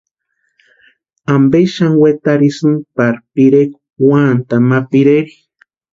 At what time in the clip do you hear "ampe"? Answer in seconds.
1.35-1.59